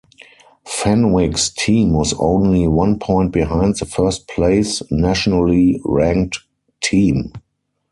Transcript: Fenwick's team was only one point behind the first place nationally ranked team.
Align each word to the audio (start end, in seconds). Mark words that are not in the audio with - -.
Fenwick's 0.65 1.51
team 1.51 1.93
was 1.93 2.15
only 2.17 2.67
one 2.67 2.97
point 2.97 3.31
behind 3.31 3.75
the 3.75 3.85
first 3.85 4.27
place 4.27 4.81
nationally 4.89 5.79
ranked 5.85 6.39
team. 6.81 7.31